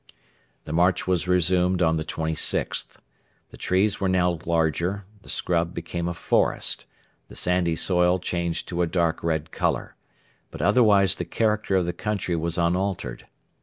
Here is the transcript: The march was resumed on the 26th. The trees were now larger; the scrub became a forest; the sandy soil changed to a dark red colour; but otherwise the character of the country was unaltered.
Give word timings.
The 0.63 0.73
march 0.73 1.05
was 1.05 1.27
resumed 1.27 1.83
on 1.83 1.95
the 1.95 2.03
26th. 2.03 2.97
The 3.51 3.55
trees 3.57 3.99
were 3.99 4.09
now 4.09 4.39
larger; 4.47 5.05
the 5.21 5.29
scrub 5.29 5.75
became 5.75 6.07
a 6.07 6.15
forest; 6.15 6.87
the 7.27 7.35
sandy 7.35 7.75
soil 7.75 8.17
changed 8.17 8.67
to 8.69 8.81
a 8.81 8.87
dark 8.87 9.23
red 9.23 9.51
colour; 9.51 9.95
but 10.49 10.59
otherwise 10.59 11.13
the 11.17 11.25
character 11.25 11.75
of 11.75 11.85
the 11.85 11.93
country 11.93 12.35
was 12.35 12.57
unaltered. 12.57 13.27